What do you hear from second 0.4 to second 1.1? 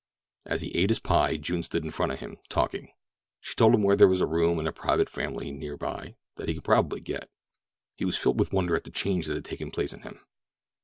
As he ate his